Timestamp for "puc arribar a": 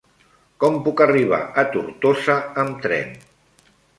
0.87-1.65